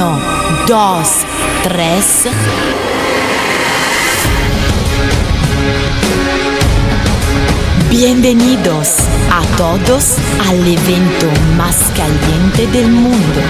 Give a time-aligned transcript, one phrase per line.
[0.00, 0.18] Uno,
[0.66, 1.08] dos,
[1.62, 2.24] tres.
[7.90, 8.94] Bienvenidos
[9.30, 10.14] a todos
[10.48, 11.26] al evento
[11.58, 13.40] más caliente del mundo.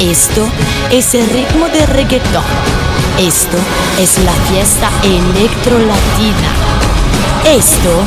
[0.00, 0.48] Esto
[0.90, 2.42] es el ritmo de reggaetón.
[3.20, 3.58] Esto
[4.00, 6.50] es la fiesta electro latina.
[7.44, 8.02] Esto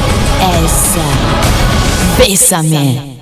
[0.66, 3.13] es Bésame.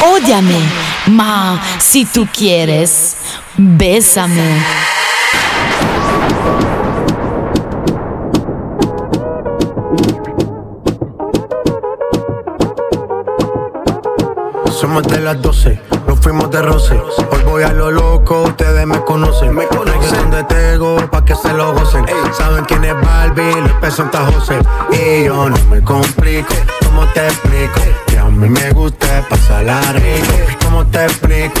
[0.00, 0.60] Ódiame,
[1.06, 3.16] ma si tú quieres,
[3.56, 4.62] bésame.
[14.70, 16.94] Somos de las 12, nos fuimos de roce.
[17.30, 19.54] Hoy voy a lo loco, ustedes me conocen.
[19.54, 22.04] Me conocen de Tego, pa' que se lo gocen.
[22.36, 24.58] Saben quién es Barbie, los pesos Santa José.
[24.92, 27.80] Y yo no me complico, ¿cómo te explico?
[28.08, 30.58] Que a mí me gusta pasarla rico.
[30.64, 31.60] ¿Cómo te explico?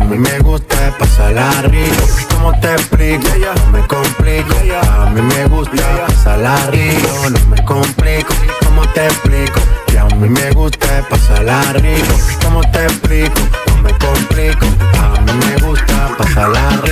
[0.00, 2.06] A mí me gusta pasarla rico.
[2.30, 3.28] ¿Cómo te explico?
[3.56, 4.56] No me complico.
[4.82, 7.30] A mí me gusta pasarla rico.
[7.30, 8.34] No me complico.
[8.64, 9.60] ¿Cómo te explico?
[9.86, 12.14] Que a mí me gusta pasarla rico.
[12.42, 13.40] ¿Cómo te explico?
[13.68, 14.66] No me complico.
[14.98, 16.90] A mí me gusta pasarla rico.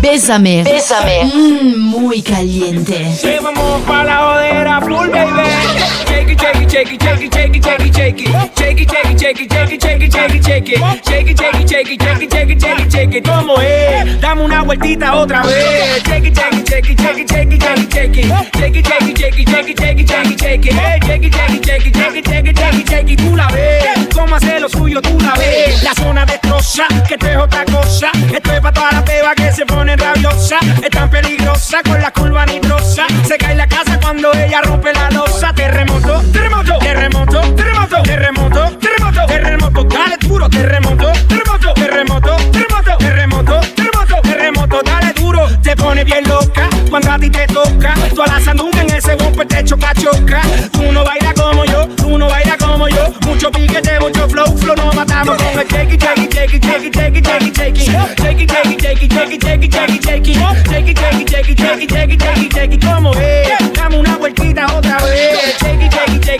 [0.00, 1.24] Bésame, bésame.
[1.24, 3.14] Mm, muy caliente.
[3.22, 8.20] Llevamos para la jodera, full baby shake it, shake it, shake it, shake it, shake
[8.20, 8.32] it.
[8.56, 10.78] Shake it, shake it, shake it, shake it, shake it, shake it, shake it.
[11.04, 13.24] Shake it, shake it, shake it, shake it, shake it, shake it, shake it.
[13.28, 14.20] ¿Cómo es?
[14.20, 16.02] Dame una vueltita otra vez.
[16.04, 18.26] Shake it, shake it, shake it, shake it, shake it, shake it, shake it.
[18.56, 20.72] Shake it, shake it, shake it, shake it, shake it, shake it, shake it.
[21.02, 23.18] Shake it, shake it, shake it, shake it, shake it, shake it, shake it.
[23.20, 23.84] Tú la ves.
[24.14, 25.82] Cómo hace lo suyo, tú la ves.
[25.82, 28.10] La zona destroza, que esto es otra cosa.
[28.32, 30.62] Esto es pa' todas las bebas que se ponen rabiosas.
[30.82, 33.04] Es tan peligrosa con la curva nitrosa.
[33.28, 35.52] Se cae la casa cuando ella rompe la losa.
[35.54, 39.84] Terremoto, terremoto, terremoto, terremoto, terremoto, terremoto, terremoto.
[39.84, 44.82] Dale duro, terremoto, terremoto, terremoto, terremoto, terremoto, terremoto, terremoto.
[44.82, 47.94] Dale duro, te pone bien loca cuando a ti te toca.
[48.14, 48.38] Tú a la
[48.80, 50.42] en ese bumper te choca, choca.
[50.72, 53.12] Tú no bailas como yo, tú no bailas como yo.
[53.26, 56.64] Mucho piquete, mucho flow, flow, nos matamos con el shake it, shake it, shake it,
[56.64, 58.12] shake it, shake it, shake it, shake it.
[58.22, 60.36] Shake it, shake it, shake it, shake it, shake it, shake it, shake it.
[60.68, 62.84] Shake it, shake it, shake it, shake it, shake it, shake it, shake it.
[62.84, 63.72] ¿Cómo es?
[63.74, 64.16] Dame una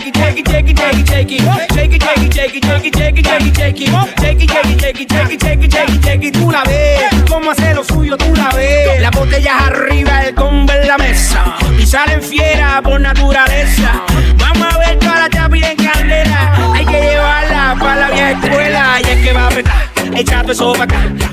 [0.07, 2.33] it, shake it, shake it, shake it, shake it, shake it, shake it.
[2.33, 5.13] Shake it, shake it, shake it, shake it, shake it, shake it, shake it.
[5.43, 6.33] Shake it, shake it, shake it.
[6.33, 7.01] Tú la ves.
[7.29, 8.17] ¿Cómo hace lo suyo?
[8.17, 9.01] Tú la ves.
[9.01, 11.55] Las botellas arriba, el combo en la mesa.
[11.77, 14.03] Y salen fieras por naturaleza.
[14.37, 16.73] Vamos a ver toda la chapi en candela.
[16.75, 18.99] Hay que llevarla para la vieja escuela.
[19.01, 19.89] Y es que va a apretar.
[20.15, 20.73] Echando eso.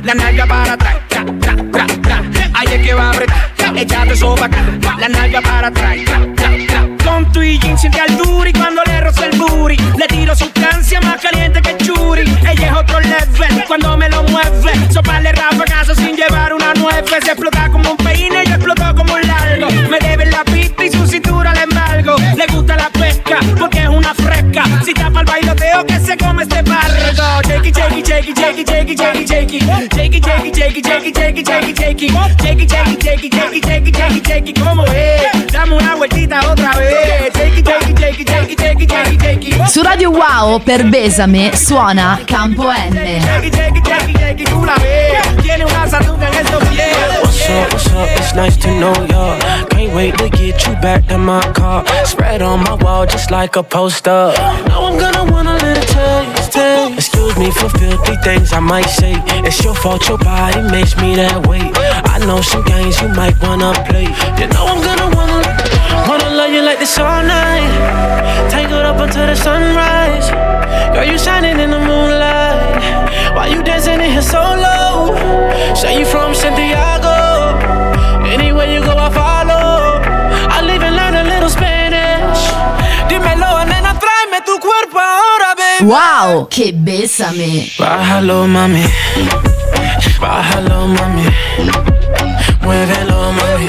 [0.04, 0.96] La nalga para atrás.
[1.08, 1.24] Tra,
[2.62, 3.52] es que va a apretar.
[4.98, 5.96] La nalga para atrás.
[7.42, 9.76] Y siente al duri cuando le roza el booty.
[9.98, 12.22] Le tiro sustancia más caliente que churi.
[12.22, 14.72] Ella es otro level cuando me lo mueve.
[14.92, 17.04] Soparle rafagazo sin llevar una nueve.
[17.08, 19.68] Se explota como un peine, yo exploto como un largo.
[19.90, 22.16] Me debe la pista y su cintura le embargo.
[22.36, 24.64] Le gusta la pesca porque es una fresca.
[24.84, 27.39] Si tapa el bailoteo que se come este barco.
[27.60, 29.60] Shake it, shake it, shake it, shake it, shake it, shake it, shake it.
[29.92, 32.10] Shake it, shake it, shake it, shake it, shake it, shake it, shake it.
[32.40, 34.58] Shake it, shake it, shake it, shake it, shake it, shake it, shake it.
[34.60, 35.52] ¿Cómo es?
[35.52, 37.34] Dame una vueltita otra vez.
[37.34, 39.68] Shake it, shake it, shake it, shake it, shake it, shake it, shake it.
[39.68, 42.94] Su Radio Wow per Besame suona Campo N.
[42.94, 45.42] Shake it, shake it, shake it, shake it, tú la ves.
[45.42, 46.96] Tiene una sandunga en estos pies.
[47.22, 48.08] What's up, what's up?
[48.16, 49.36] It's nice to know ya.
[49.68, 51.84] Can't wait to get you back in my car.
[52.06, 54.32] Spread on my wall just like a poster.
[54.66, 59.14] Now I'm gonna wanna let it taste, Excuse me for filthy things I might say.
[59.46, 61.60] It's your fault, your body makes me that way.
[61.62, 64.10] I know some games you might wanna play.
[64.34, 65.46] You know I'm gonna wanna,
[66.10, 68.50] wanna love you like this all night.
[68.50, 70.26] Tangled up until the sunrise.
[70.92, 71.78] Girl, you shining in the
[85.82, 87.72] Wow, che Besame.
[87.78, 88.84] Bájalo, mami.
[90.20, 91.24] Bájalo, mami.
[92.60, 93.68] Muévelo, mami.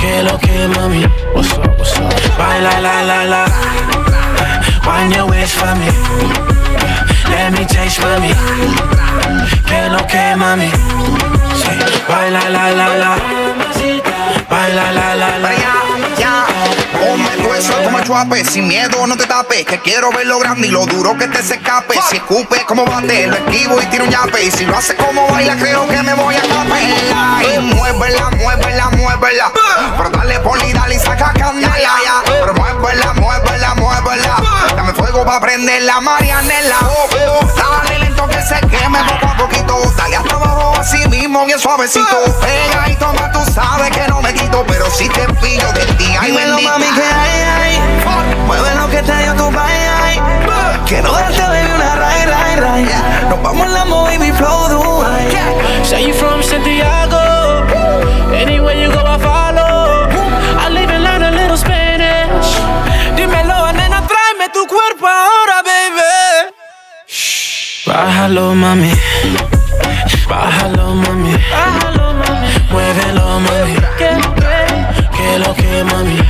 [0.00, 1.04] Que lo que, mami.
[1.34, 2.38] What's up, what's up?
[2.38, 3.44] Baila, la, la, la.
[4.86, 5.90] Wind your waist for me.
[7.28, 8.32] Let me taste, mami.
[9.66, 10.70] Que lo que, mami.
[11.54, 11.70] Sí.
[12.08, 13.18] Baila, la, la, la.
[14.48, 15.71] Baila, la, la, la.
[17.42, 20.38] Ya, Ponme tu eso como chuape, sin miedo no te tapes, que quiero ver lo
[20.38, 21.98] grande y lo duro que te se escape.
[22.08, 24.44] Si escupe como bate, lo esquivo y tiro un yape.
[24.44, 27.54] Y si lo hace como baila, creo que me voy a capear.
[27.54, 29.52] Y muévela, muévela, muévela.
[29.96, 32.22] Pero dale poli, dale y saca candela ya.
[32.24, 34.36] Pero muévela, muévela, muévela.
[34.76, 36.78] Dame fuego pa' prender la marianela.
[37.56, 39.92] Dale lento que se queme poco a poquito.
[39.96, 42.18] Dale hasta abajo así mismo bien suavecito.
[42.40, 46.06] Pega y toma, tú sabes que no me quito, pero si te pillo de ti,
[46.20, 46.70] ay bendita.
[46.70, 47.31] mami, que hay,
[48.46, 50.20] Mueve lo que te dio tu bye, ay.
[50.86, 52.84] Quiero darte, baby, una ray, ray, ray.
[53.30, 55.28] Nos vamos en la baby flow Dubai.
[55.84, 57.64] Say you from Santiago.
[58.34, 60.08] Anywhere you go, I follow.
[60.58, 62.60] I live and learn a little Spanish.
[63.16, 66.52] Dímelo, nena, tráeme tu cuerpo ahora, baby.
[67.86, 68.92] Bájalo, mami.
[70.28, 71.34] Bájalo, mami.
[71.50, 72.48] Bájalo, mami.
[72.70, 73.74] Muévelo, mami.
[75.16, 76.21] Que lo que, mami.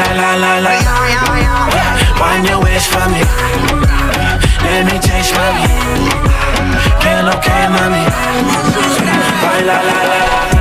[0.00, 0.70] Baila, la, la, la.
[2.20, 3.20] Wind your waist for me.
[4.64, 5.66] Let me taste, mami.
[7.00, 8.04] Que lo que, mami.
[9.42, 10.59] Baila, la, la, la.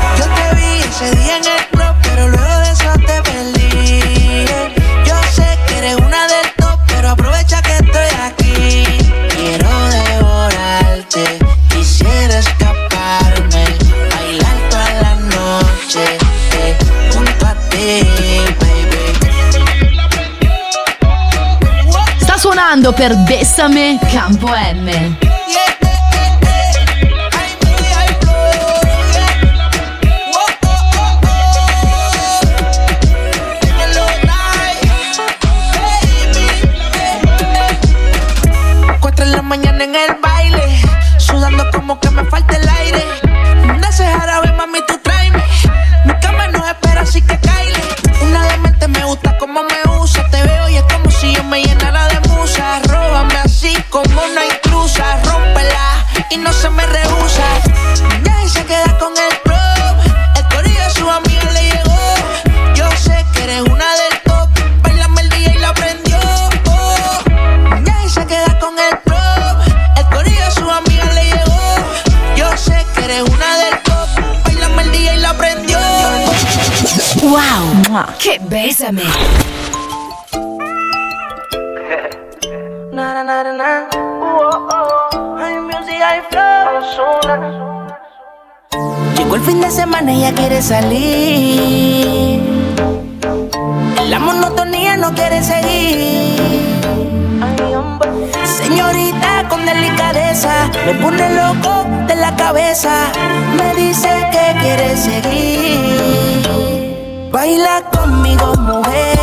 [22.94, 25.29] Per Bessame Campo M.
[82.92, 83.90] Na na na na
[86.30, 86.78] flow.
[86.80, 87.36] Ozuna.
[89.16, 92.42] Llegó el fin de semana y ella quiere salir.
[94.08, 96.40] La monotonía no quiere seguir.
[98.44, 102.92] Señorita con delicadeza, me pone loco de la cabeza.
[103.58, 106.29] Me dice que quiere seguir.
[107.32, 109.18] Baila conmigo, mujer.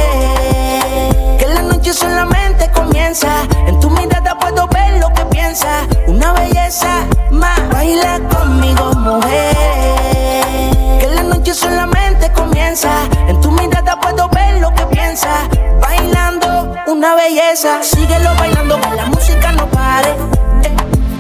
[1.38, 3.28] Que la noche solamente comienza.
[3.66, 5.86] En tu mirada puedo ver lo que piensas.
[6.06, 7.58] Una belleza más.
[7.70, 9.56] Baila conmigo, mujer.
[11.00, 12.90] Que la noche solamente comienza.
[13.26, 15.48] En tu mirada puedo ver lo que piensas.
[15.80, 17.82] Bailando una belleza.
[17.82, 20.10] Síguelo bailando que la música no pare.
[20.62, 20.76] Eh,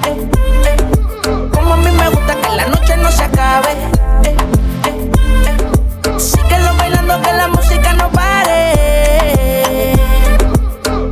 [0.06, 0.30] eh,
[0.66, 1.48] eh.
[1.52, 3.74] Como a mí me gusta que la noche no se acabe.
[7.22, 8.72] Que la música no pare.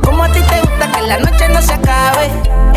[0.03, 2.29] Como a ti te gusta que la noche no se acabe.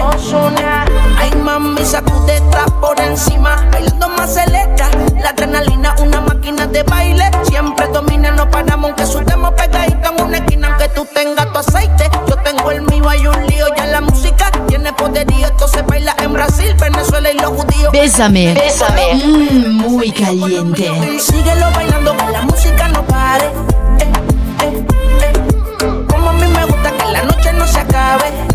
[0.03, 0.85] Ozuna,
[1.19, 3.67] ay mami, sacude atrás por encima.
[3.73, 4.89] Bailando más celesta,
[5.21, 7.31] la adrenalina, una máquina de baile.
[7.45, 10.69] Siempre domina, no paramos, aunque sudemos pegaditos en una esquina.
[10.69, 12.11] Aunque tú tengas tu aceite,
[18.01, 18.55] Bésame.
[18.55, 19.15] Bésame.
[19.15, 20.89] Mmm, muy caliente.
[21.19, 23.47] Síguelo bailando que la música no pare.
[23.99, 24.13] Eh,
[24.63, 24.85] eh,
[25.25, 26.05] eh.
[26.09, 28.48] Como a mí me gusta que la noche no se acabe.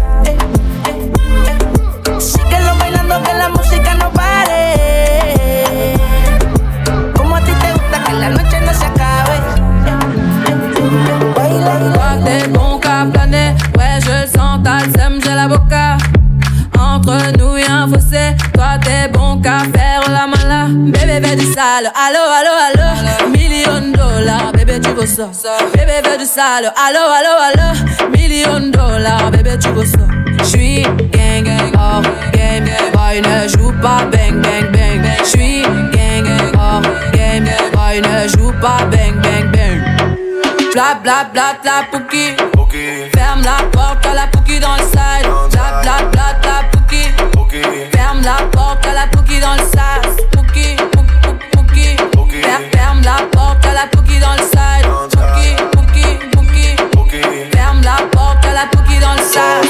[21.74, 25.30] Sale, allo allo allo Million dollars, bébé tu veux ça?
[25.74, 30.06] Bébé veut du sale, allo allo allo Million dollars, bébé tu veux ça?
[30.44, 32.04] J'suis gang gang, hors
[32.34, 35.02] game Boy ne joue pas bang bang bang.
[35.26, 35.64] J'suis
[35.94, 36.82] gang gang, hors
[37.14, 39.82] game Boy ne joue pas bang bang bang.
[40.74, 42.36] Bla bla bla bla pouki
[43.16, 45.28] Ferme la porte à la Pookie dans le side.
[45.52, 47.10] Bla bla bla la Pookie.
[47.96, 49.73] Ferme la porte à la Pookie dans le sas.
[59.36, 59.63] outside.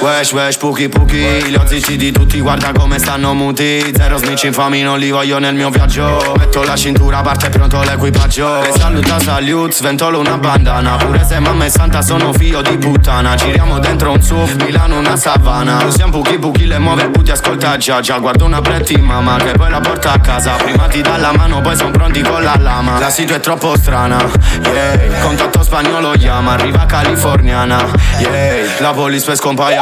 [0.00, 1.64] Wesh, wesh, puki puki Li ho
[1.96, 3.92] di tutti, guarda come stanno muti.
[3.94, 6.34] Zero snitch infami, non li voglio nel mio viaggio.
[6.36, 8.62] Metto la cintura, parte pronto l'equipaggio.
[8.62, 10.96] E saluta salute, sventolo una bandana.
[10.96, 13.34] Pure se mamma è santa, sono figlio di puttana.
[13.34, 15.84] Giriamo dentro un SUV, Milano una savana.
[15.84, 18.18] Usiamo puki puki, le muove puti, ascolta già già.
[18.18, 20.52] Guardo una pretti mamma, che poi la porta a casa.
[20.52, 22.98] Prima ti dà la mano, poi son pronti con la lama.
[22.98, 24.18] La situa è troppo strana,
[24.62, 25.20] yeah.
[25.20, 27.84] Contatto spagnolo chiama, arriva californiana,
[28.18, 28.80] yeah.
[28.80, 29.36] La police poi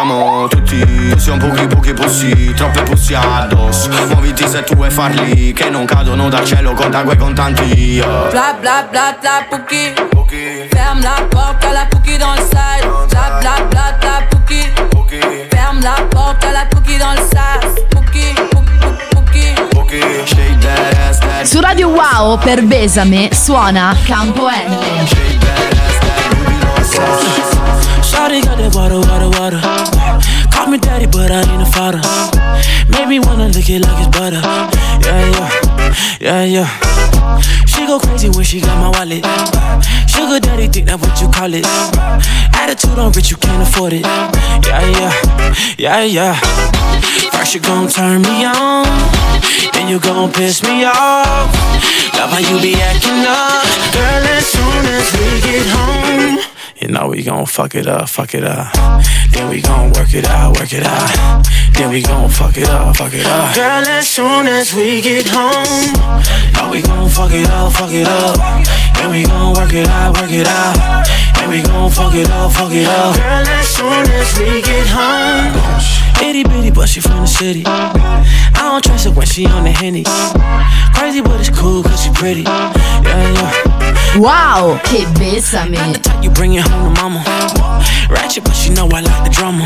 [0.05, 3.89] scompaiamo tutti Siamo pochi pochi pussi, troppe pussi addosso.
[4.09, 8.31] Muoviti se tu vuoi farli Che non cadono dal cielo con quei contanti yeah.
[8.31, 9.95] Bla bla bla bla Pookie
[10.71, 12.87] Ferme la porte à la Pookie dans le side.
[13.11, 14.73] Bla bla bla bla Pookie
[15.51, 21.21] Ferme la porte à la Pookie dans le sas Pookie, Pookie, Pookie Shake that ass,
[21.21, 26.04] that Su Radio Wow per Besame suona Campo N.
[26.95, 29.61] Shawty got that water, water, water.
[30.55, 32.01] Call me daddy, but I ain't a father.
[32.89, 34.41] Make me wanna lick it like it's butter.
[35.03, 35.27] Yeah,
[36.21, 36.69] yeah, yeah, yeah.
[37.67, 39.25] She go crazy when she got my wallet.
[40.09, 41.67] Sugar daddy, think that what you call it.
[42.55, 44.07] Attitude on rich, you can't afford it.
[44.63, 45.13] Yeah, yeah,
[45.77, 46.35] yeah, yeah.
[47.35, 48.87] First you gon' turn me on,
[49.73, 51.51] then you gon' piss me off.
[52.15, 54.23] Love how you be acting up, girl.
[54.39, 56.54] As soon as we get home.
[56.81, 58.73] You know we gon' fuck it up, fuck it up.
[59.31, 61.47] Then we gon' work it out, work it out.
[61.73, 63.55] Then we gon' fuck it up, fuck it up.
[63.55, 65.95] Girl, as soon as we get home,
[66.55, 68.37] know we gon' fuck it up, fuck it up.
[68.97, 71.07] Then we gon' work it out, work it out.
[71.37, 73.17] Then we gon' fuck it up, fuck it up.
[73.17, 75.95] Girl, as soon as we get home.
[76.27, 77.63] Itty bitty, but she from the city.
[77.67, 80.05] I don't trust her when she on the henny.
[80.95, 82.43] Crazy, but it's cool cause she pretty.
[82.43, 82.73] Yeah,
[83.05, 83.74] yeah.
[84.17, 85.77] Wow, che besame!
[85.77, 87.25] Not the type you bring it home to mama.
[88.09, 89.65] Ratchet, but she know I like the drama.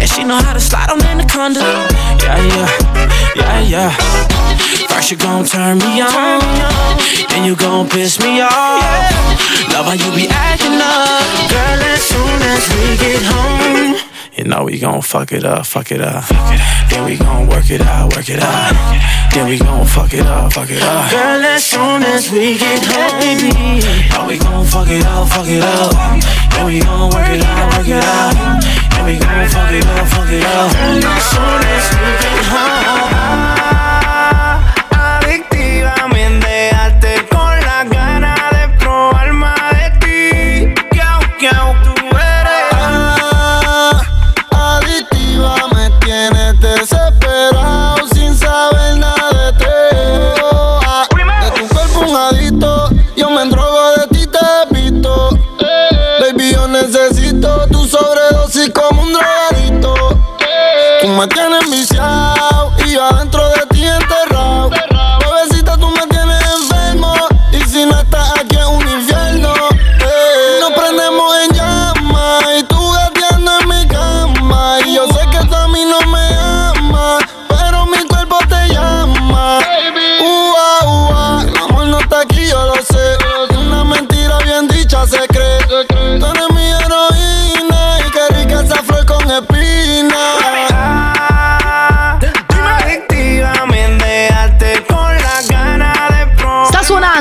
[0.00, 1.60] And she know how to slide on anaconda.
[1.60, 2.68] Yeah, yeah,
[3.36, 3.90] yeah, yeah.
[4.88, 6.40] First you gon' turn me on,
[7.28, 8.82] then you gon' piss me off.
[9.72, 11.80] Love how you be acting up, girl.
[11.92, 14.07] As soon as we get home.
[14.38, 16.24] You know we gon' fuck it up, fuck it up.
[16.90, 18.72] Then we gon' work it out, work it out.
[19.34, 21.10] Then we gon' fuck it up, fuck it up.
[21.10, 23.50] Girl, as soon as we get home, baby,
[24.10, 26.22] know we gon' fuck it up, fuck it up.
[26.52, 28.62] Then we gon' work it out, work it out.
[28.92, 30.72] Then we gon' fuck it up, fuck it up.
[30.72, 33.17] Girl, as soon as we get home.
[61.18, 62.27] Me tienes viciado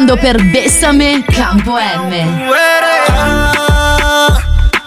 [0.08, 2.50] Sta suonando per Bessame Campo M.
[3.10, 4.38] Ah,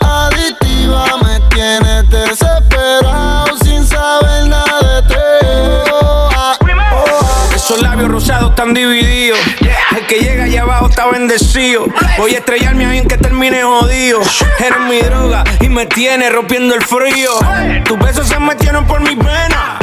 [0.01, 5.15] adictiva me tienes desesperado sin saber nada de ti.
[6.35, 6.57] Ah,
[7.55, 9.39] Esos labios rosados están divididos.
[9.95, 11.85] El que llega allá abajo está bendecido.
[12.17, 14.23] Voy a estrellarme ahí en que termine jodido.
[14.59, 17.33] Eres mi droga y me tiene rompiendo el frío.
[17.85, 19.80] Tus besos se metieron por mis venas.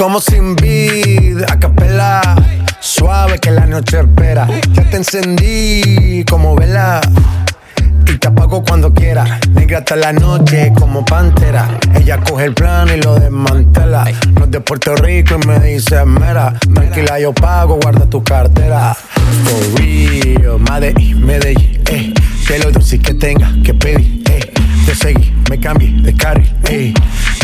[0.00, 2.22] Como sin vid, a capela.
[2.80, 4.48] Suave que la noche espera.
[4.72, 7.02] Ya te encendí como vela.
[8.06, 9.38] Y te apago cuando quiera.
[9.50, 11.68] Negra hasta la noche como pantera.
[11.94, 14.10] Ella coge el plan y lo desmantela.
[14.32, 16.54] No es de Puerto Rico y me dice mera.
[16.74, 18.96] Tranquila, yo pago, guarda tu cartera.
[19.44, 22.14] For real, Medellín, Medellín, eh.
[22.48, 24.59] Que lo dulce que tenga que pedir, eh.
[24.86, 26.94] Te seguí, me cambié de carril, eh.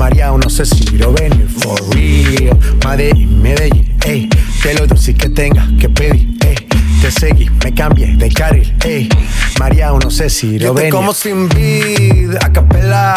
[0.00, 2.58] María, no sé si lo venir, for real.
[2.84, 4.28] Medellín, Medellín, eh.
[4.62, 6.54] Que lo dulce que tenga que pedir, eh.
[7.00, 9.08] Te seguí, me cambié de carril, eh.
[9.58, 10.92] María, no sé si lo venir.
[10.92, 13.14] como sin vid, a capela.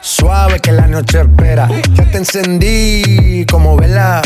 [0.00, 1.66] Suave que la noche espera.
[1.94, 4.20] Ya te encendí como vela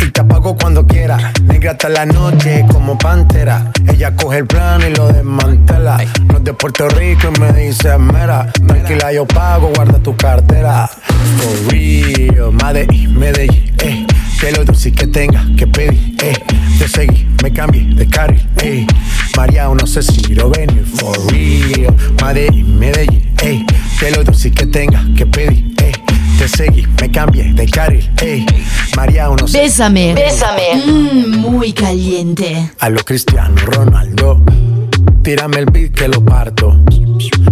[0.00, 1.32] y te apago cuando quiera.
[1.44, 3.72] Negra hasta la noche como pantera.
[3.88, 5.98] Ella coge el plan y lo desmantela.
[6.26, 8.50] No es de Puerto Rico y me dice mera.
[8.52, 10.88] Tranquila, yo pago, guarda tu cartera.
[10.88, 14.06] For real, Medellín, Medellín, eh.
[14.40, 16.34] Que lo dulce que tenga que pedir, eh.
[16.78, 18.86] Te seguí, me cambié de carril, eh.
[19.36, 20.84] María, no sé si lo venir.
[20.84, 23.64] For real, Medellín, Medellín, eh.
[23.98, 25.92] Que lo dulce que tenga que pedir, eh.
[26.38, 28.46] Te seguí, me cambié de carril, ey.
[28.94, 30.14] María, uno Bésame.
[30.14, 30.84] Bésame.
[30.84, 32.70] Mmm, muy caliente.
[32.78, 34.40] A lo Cristiano Ronaldo.
[35.22, 36.76] Tírame el beat que lo parto.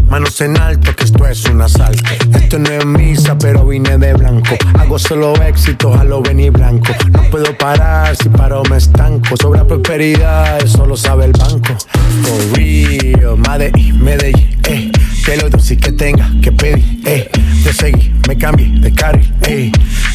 [0.09, 2.05] Manos en alto, que esto es un asalto.
[2.37, 4.55] Esto no es misa, pero vine de blanco.
[4.79, 6.93] Hago solo éxito, a lo venir blanco.
[7.11, 9.37] No puedo parar, si paro me estanco.
[9.41, 11.75] Sobra prosperidad, eso lo sabe el banco.
[12.23, 14.93] For real, Medellín, Medellín, eh.
[15.25, 17.29] Que lo dulce que tenga que pedir, eh.
[17.65, 19.71] Te seguí, me cambié de carril, eh.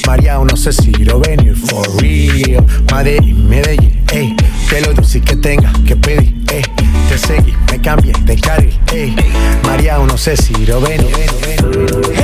[0.08, 2.66] María, no sé si lo venir, for real.
[2.92, 4.36] Medellín, Medellín, eh.
[4.70, 6.62] Que lo dulce que tenga que pedir, eh.
[7.10, 9.16] Te seguí, me cambié de carril, eh.
[9.64, 11.12] María, no sé si lo venir.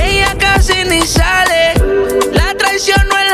[0.02, 1.74] Ella casi ni sale,
[2.32, 3.25] la traición no el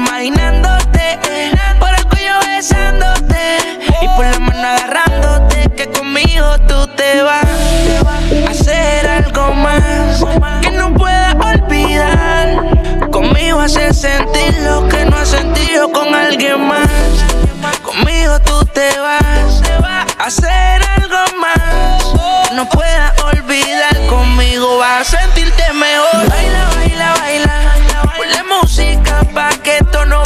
[0.00, 1.18] imaginándote,
[1.78, 3.58] por el cuello besándote
[4.00, 5.70] y por la mano agarrándote.
[5.76, 7.44] Que conmigo tú te vas
[8.46, 10.24] a hacer algo más
[10.62, 13.10] que no puedas olvidar.
[13.10, 16.88] Conmigo haces sentir lo que no has sentido con alguien más.
[17.82, 19.62] Conmigo tú te vas
[20.18, 22.52] a hacer algo más.
[22.52, 26.29] No puedas olvidar conmigo, vas a sentirte mejor.
[28.80, 30.22] Música pa' que esto no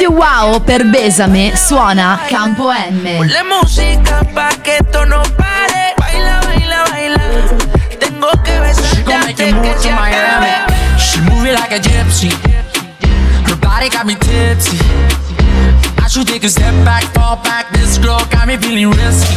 [0.00, 3.16] Radio Wow per Besame suona Campo M.
[3.18, 5.92] Ponle música pa' que esto no pare.
[5.98, 7.18] Baila, baila, baila.
[7.98, 10.46] Tengo que She besarte gon' make antes que to se Miami.
[10.46, 10.98] acabe.
[10.98, 12.30] She move it like a gypsy.
[13.46, 14.78] Her body got me tipsy.
[16.02, 17.70] I should take a step back, fall back.
[17.72, 19.36] This girl got me feeling risky.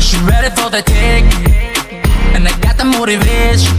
[0.00, 1.26] She ready for the take,
[2.34, 3.76] and I got the motivation.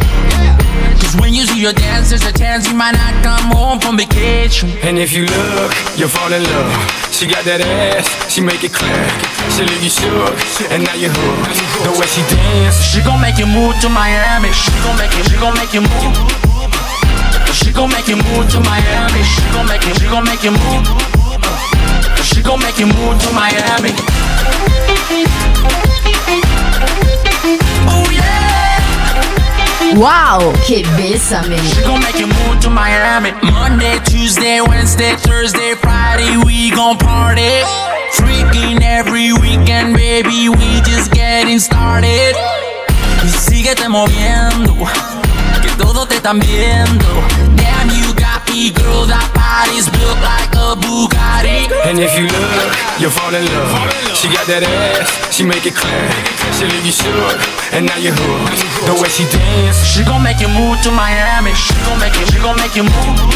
[1.11, 3.97] Cause when you see your dance, there's a chance you might not come home from
[3.97, 4.69] vacation.
[4.79, 6.71] And if you look, you'll fall in love.
[7.11, 9.11] She got that ass, she make it clap.
[9.51, 10.31] She leave you shook,
[10.71, 11.59] and now you're hooked.
[11.83, 14.55] The way she dance, She gon' make you move to Miami.
[14.55, 16.15] She gon' make you, she gon' make you move.
[17.51, 19.19] She gon' make you move to Miami.
[19.27, 20.87] She gon' make you, she gon' make you move.
[22.23, 23.91] She gon' make you move to Miami.
[27.91, 28.50] Oh yeah.
[29.95, 31.57] Wow, che Besame.
[31.57, 33.33] She gon' make you move to Miami.
[33.51, 37.61] Monday, Tuesday, Wednesday, Thursday, Friday, we gon' party.
[38.13, 42.35] Freaking every weekend, baby, we just getting started.
[43.23, 44.73] Y síguete moviendo,
[45.61, 47.05] que todos te están viendo.
[47.57, 51.71] Damn, you got me, girl, that body's built like a Bugatti.
[51.87, 53.71] And if you look, you'll fall in love.
[54.11, 56.07] She got that ass, she make it clear.
[56.55, 57.39] She leave you shook,
[57.71, 58.59] and now you're hooked.
[58.85, 61.55] The way she dance, she gon' make you move to Miami.
[61.55, 63.31] She gon' make you, she gon' make you move.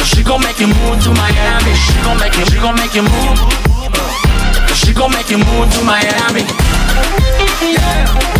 [0.00, 1.72] She gon' make you move to Miami.
[1.76, 3.38] She gon' make you, she gon' make you move.
[4.72, 6.48] She gon' make you move to Miami.
[7.60, 8.39] Yeah.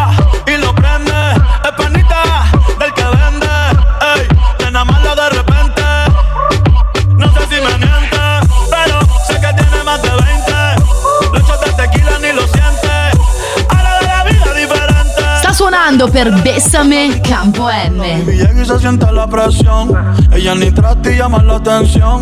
[15.81, 18.23] Suonando per Bessame Campo M.
[18.25, 19.91] Llega y se siente la presión.
[20.31, 22.21] Ella ni trata y llama la atención.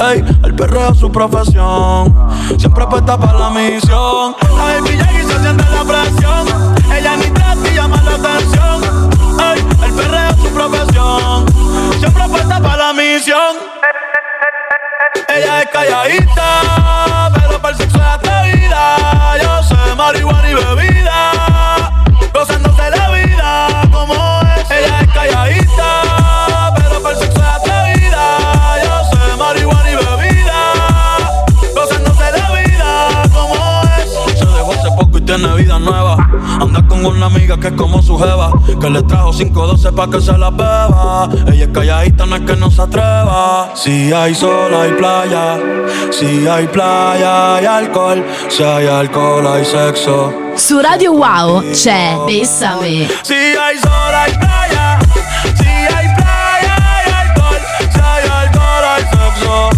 [0.00, 2.12] Ey, el perreo es su profesión.
[2.58, 4.34] Siempre puesta para la misión.
[4.42, 6.74] La baby y se siente la presión.
[6.92, 8.82] Ella ni trata y llama la atención.
[9.46, 11.46] Ey, el perreo es su profesión.
[12.00, 13.56] Siempre puesta para la misión.
[15.28, 19.36] Ella es calladita, pero para el sexo es atrevida.
[19.40, 21.32] Yo sé marihuana y bebida,
[25.18, 28.24] calladita, pero para el sexo es atrevida.
[28.84, 30.60] Yo sé marihuana y bebida,
[31.74, 33.54] gozándose la vida como
[33.98, 34.38] es.
[34.38, 36.16] Se dejó hace poco y tiene vida nueva.
[36.60, 40.20] Anda con una amiga que es como su jeva, que le trajo 512 pa' que
[40.20, 41.28] se la beba.
[41.46, 43.70] Ella es calladita, no es que no se atreva.
[43.74, 45.58] Si hay sol, hay playa.
[46.10, 48.24] Si hay playa, hay alcohol.
[48.48, 50.32] Si hay alcohol, hay sexo.
[50.56, 53.08] Su Radio Wow c'è Bessame.
[53.22, 54.97] Si hay sol, hay playa.
[55.56, 57.60] Si hay playa, hay alcohol.
[57.92, 59.70] Si hay alcohol, hay sexo.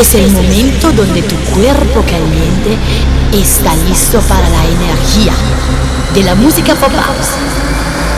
[0.00, 2.78] Es el momento donde tu cuerpo caliente
[3.34, 5.34] está listo para la energía
[6.14, 7.32] de la música pop house,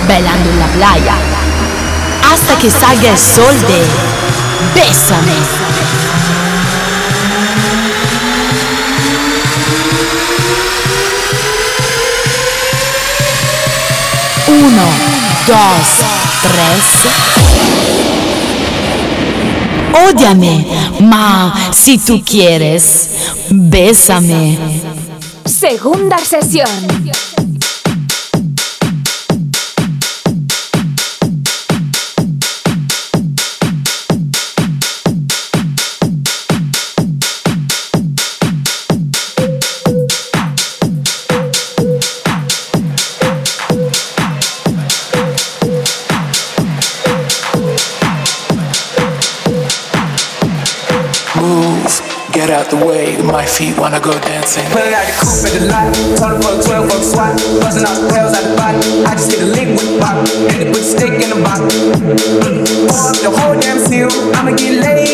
[0.07, 1.15] bailando en la playa,
[2.33, 3.83] hasta que salga el sol de
[4.77, 5.33] Bésame.
[14.47, 14.87] Uno,
[15.49, 15.89] dos,
[16.43, 18.22] tres.
[19.95, 20.67] Ódiame,
[21.01, 23.11] ma si tú quieres,
[23.51, 24.59] bésame.
[25.45, 27.02] Segunda sesión.
[52.63, 53.17] Out the way.
[53.23, 54.65] My feet wanna go dancing.
[54.71, 55.89] Pulling out the coupe at the lot.
[56.19, 57.35] Told for a 12 buck swat.
[57.61, 58.79] Buzzing out the pills out the body.
[59.07, 60.17] I just hit a with pop.
[60.51, 61.61] And they put stick in the box.
[62.47, 62.63] Mm.
[62.89, 64.11] Pour up the whole damn seal.
[64.37, 65.12] I'ma get lazy.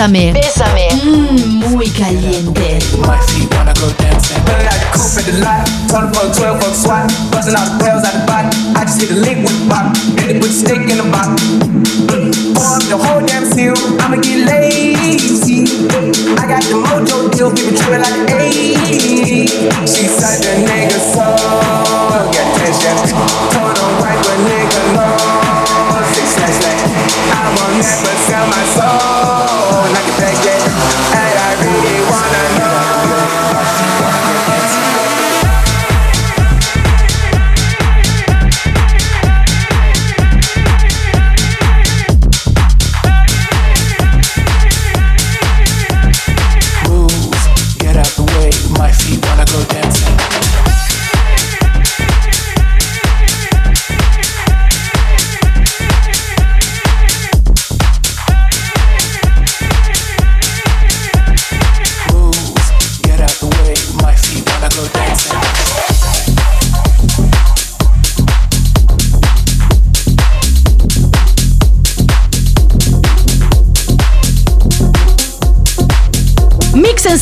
[0.00, 0.32] Bésame.
[0.32, 0.88] Bésame.
[1.04, 2.78] Mmm, muy caliente.
[3.04, 4.40] My feet wanna go dancing.
[4.46, 5.68] Pulling out the coupe at the lot.
[5.92, 7.12] Told for 12 fuck swat.
[7.30, 8.48] Busting all bells out the body.
[8.76, 9.92] I just hit the lick with pop.
[10.16, 11.36] Hit it with the in the box.
[12.08, 12.32] Mm.
[12.56, 13.76] Pour up the whole damn seal.
[14.00, 15.68] I'ma get lazy.
[16.40, 17.52] I got the mojo deal.
[17.52, 19.52] Give it like an 80.
[19.84, 21.28] She said the nigga so.
[22.32, 22.96] Got tension.
[23.52, 26.00] Told him wipe a nigga low.
[26.16, 26.88] Six slash slash.
[27.36, 29.09] I will never sell my soul.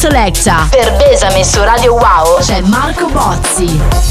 [0.09, 0.67] Selecta.
[0.71, 4.08] Per Besame su Radio Wow c'è Marco Bozzi.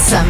[0.00, 0.29] some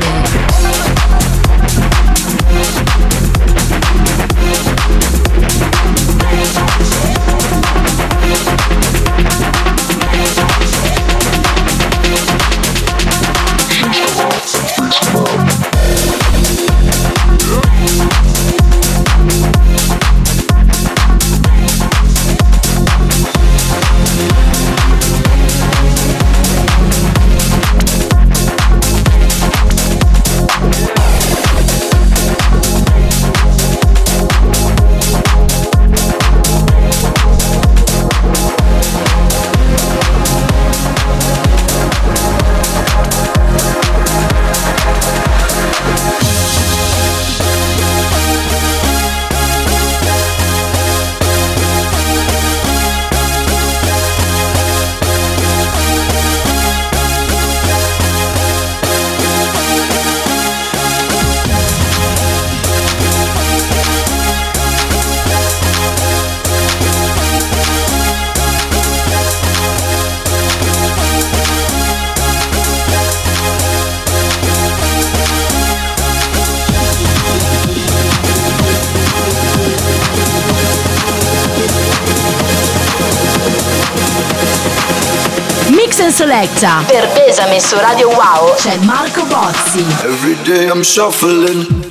[86.41, 86.83] Selecta.
[86.87, 89.85] Per Besame su Radio Wow c'è Marco Bozzi.
[90.03, 91.90] Every day I'm shuffling.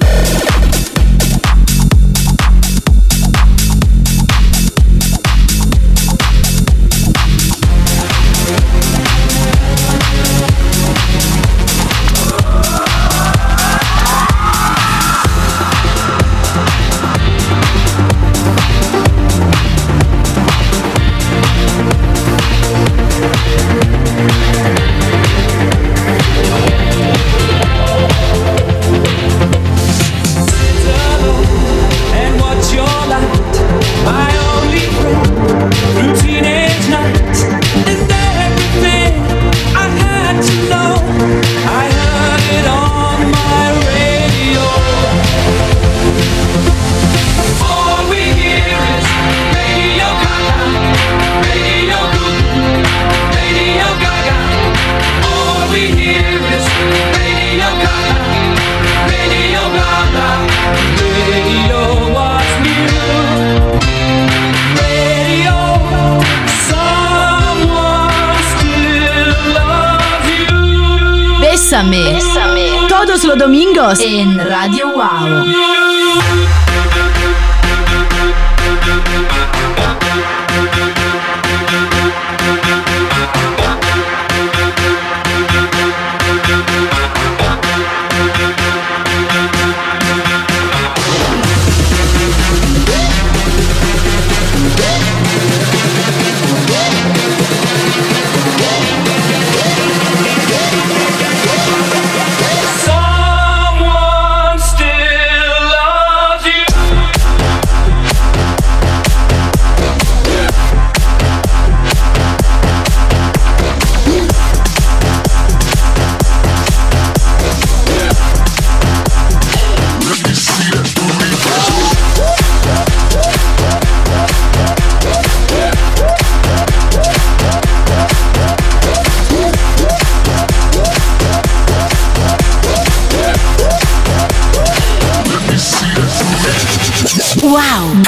[73.95, 74.49] 永遠なる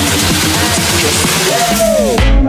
[1.48, 2.25] Just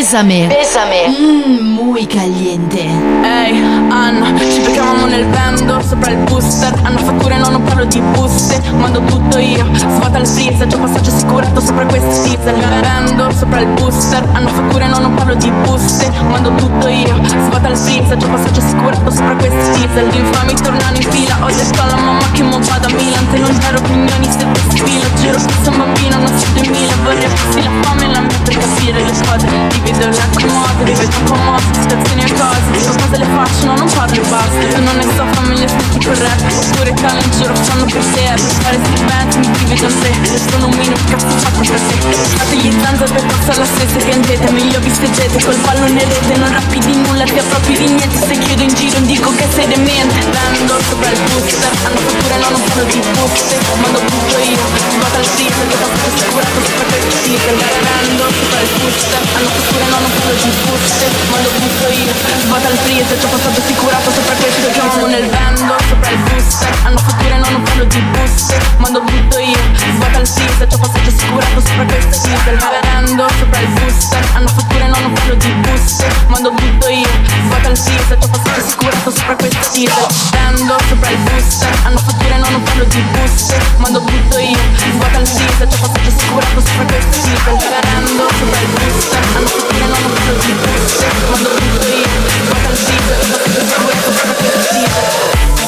[0.00, 0.48] Bésame.
[0.48, 1.08] Bésame.
[1.08, 2.80] Mm, muy caliente.
[3.22, 3.60] Ey,
[3.92, 6.72] Ann, she become nel vendo sopra il booster.
[6.82, 8.60] Hanno fatture, no, non parlo di buste.
[8.76, 10.66] Mando tutto io, svuota il freezer.
[10.68, 12.54] C'ho passaggio assicurato sopra questi diesel.
[12.80, 14.26] Vendo sopra il booster.
[14.32, 16.10] Hanno fatture, no, non parlo di buste.
[16.28, 18.16] Mando tutto io, svuota il freezer.
[18.16, 20.08] C'ho passaggio assicurato sopra questi diesel.
[20.08, 21.36] Gli infami tornano in fila.
[21.40, 23.28] Ho detto alla mamma che mo vado a Milan.
[23.30, 27.28] Te non giro opinioni se ti sfilo Giro che sono bambino, non so 2000 Vorrei
[27.28, 29.48] fossi la fame e la mia per capire le squadre.
[29.68, 33.76] Divido il raccomodo, rivedo un po' modo Situazioni e cose, dico cose le faccio, no,
[33.76, 34.70] non parlo e basta.
[34.70, 38.24] Se non ne so fammi gli aspetti corretti Oppure calo in giro, fanno per te
[38.34, 40.12] Per fare stipendi, mi divido in te
[40.50, 44.50] Sono un mino, cazzo faccio per te Fate gli zanza per passare la stessa piangete
[44.50, 48.18] Meglio vi stegete col pallone rete Non rappi di nulla, ti appropri di niente.
[48.20, 50.18] Se chiudo in giro, dico che sei demente.
[50.30, 54.64] Vendo sopra il booster Hanno fatture, no, non parlo di buste Mando tutto io,
[55.00, 59.50] vado al freezer Che dopo che assicurato sopra questi diesel Vendo sopra il booster Hanno
[59.50, 62.12] fatture, no, non parlo di buste Mando tutto io,
[62.50, 66.98] vado al freezer C'ho passato assicurato sopra questo siamo nel vango, sopra il bus Hanno
[66.98, 69.56] fatture, non un parlo di bus Mando butto io,
[69.94, 74.48] svuota il sis C'ho passaggio sicurato sopra questa sis Del barando, sopra il bus Hanno
[74.48, 77.06] fatture, non un parlo di bus Mando butto io,
[77.46, 79.92] svuota il sis C'ho passaggio sicurato sopra questa sis
[80.32, 85.18] Barando, sopra il bus Hanno fatture, non un parlo di bus Mando butto io, svuota
[85.20, 89.06] il sis C'ho passaggio sicurato sopra questa sis Del barando, sopra il bus
[89.38, 92.10] Hanno fatture, non un parlo di bus Mando butto io,
[92.42, 93.99] svuota il sis C'ho passaggio sicurato sopra questa sis
[94.42, 95.59] Seattle.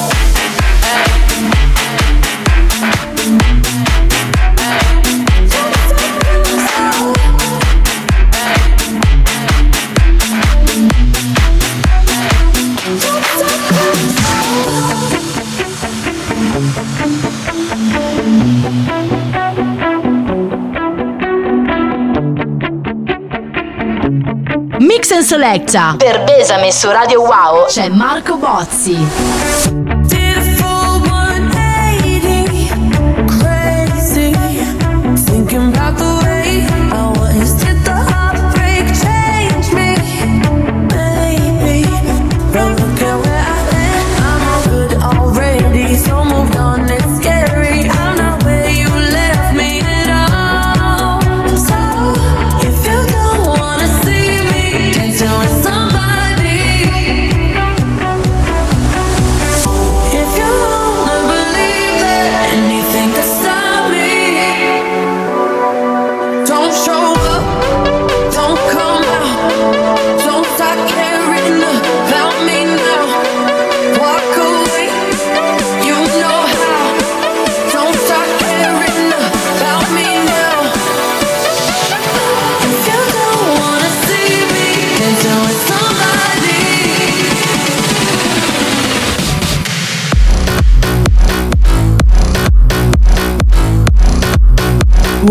[25.42, 25.96] Selecta.
[25.98, 29.81] Per Besame su Radio Wow c'è Marco Bozzi.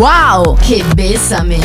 [0.02, 0.56] Uau!
[0.66, 1.60] Que bésame!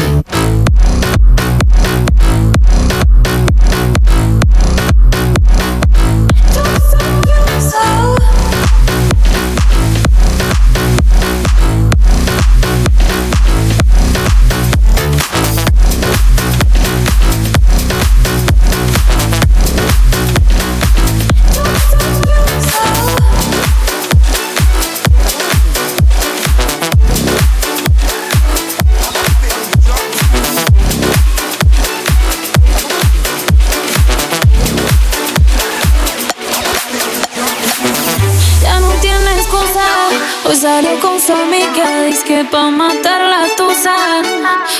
[41.01, 43.95] con su amiga, dice que pa' matar la tusa,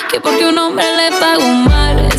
[0.10, 2.17] que porque un hombre le paga un mal.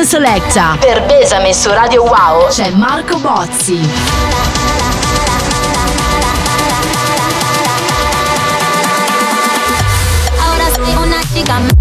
[0.00, 0.76] Selection Selecta.
[0.78, 3.78] Per Besame su Radio Wow c'è Marco Bozzi.
[11.46, 11.79] got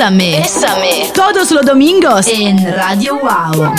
[0.00, 0.40] Bésame.
[0.40, 1.12] Bésame.
[1.12, 3.74] Todos los domingos en Radio Wow.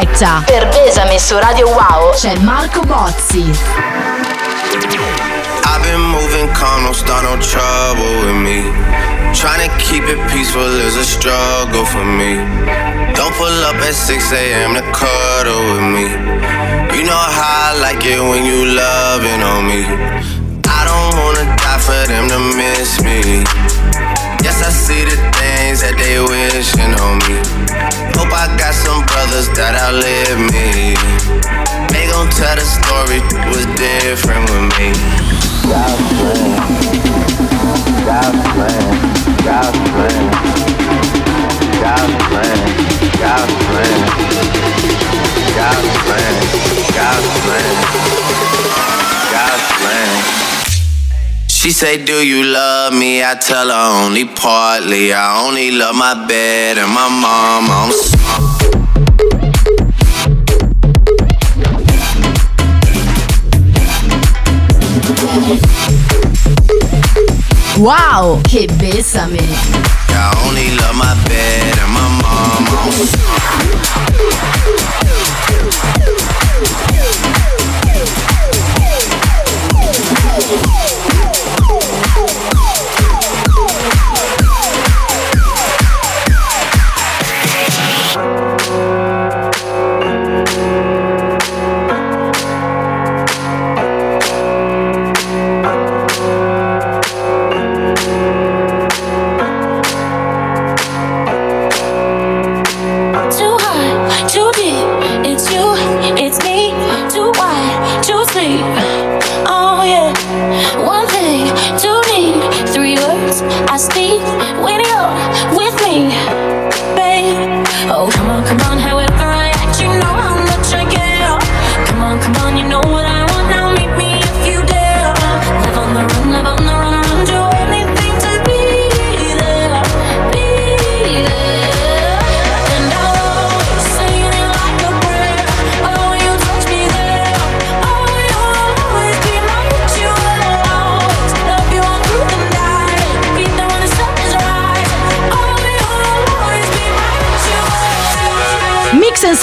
[0.00, 0.42] Selecta.
[0.46, 3.50] Per Besame su Radio Wow c'è Marco Bozzi.
[5.62, 8.72] I've been moving calm, don't start no trouble with me.
[9.34, 12.36] Trying to keep it peaceful is a struggle for me.
[13.12, 14.74] Don't pull up at 6 a.m.
[14.74, 16.08] to cuddle with me.
[16.96, 19.84] You know how I like it when you loving on me.
[20.64, 23.44] I don't wanna die for them to miss me.
[24.42, 28.09] Yes, I see the things that they wishing on me.
[28.20, 30.92] Hope I got some brothers that outlive me.
[31.88, 34.92] They gon' tell the story was different with me.
[35.64, 36.52] God's plan,
[38.04, 38.92] God's plan,
[39.40, 40.20] God's plan,
[41.80, 42.60] God's plan,
[43.24, 43.96] God's plan,
[45.56, 47.72] God's plan,
[49.32, 50.49] God's plan.
[51.60, 53.22] She say, Do you love me?
[53.22, 55.12] I tell her only partly.
[55.12, 57.68] I only love my bed and my mom.
[57.68, 58.70] I'm sorry.
[67.76, 69.44] Wow, che besame!
[70.08, 74.09] I only love my bed and my mom.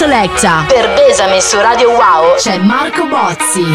[0.07, 0.63] Selecta.
[0.65, 3.65] Per Besame su Radio Wow c'è Marco Bozzi.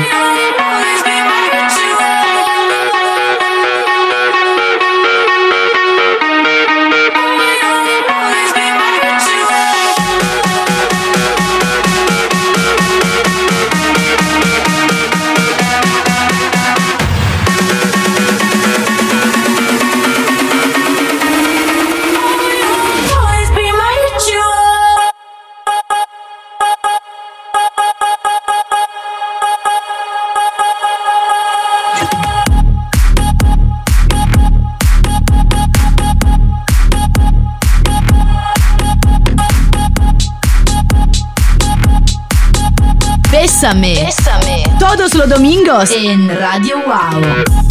[43.62, 43.94] Bésame.
[43.94, 44.64] Bésame.
[44.80, 47.61] Todos los domingos en Radio Wow.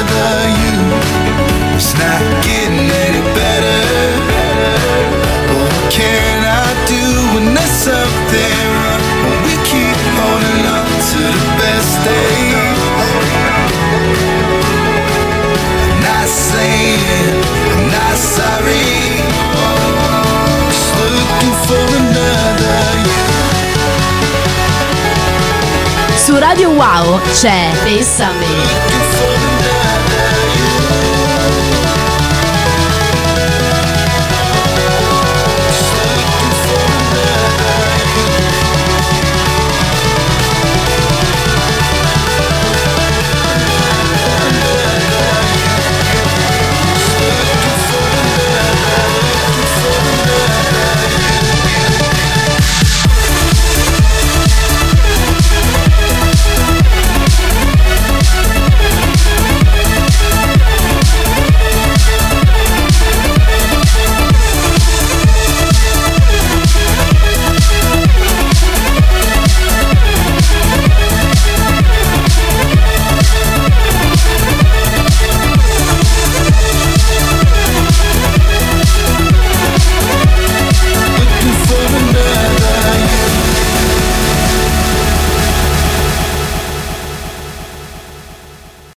[0.00, 0.40] another
[26.30, 29.09] Su Radio Wow c'è Bessame.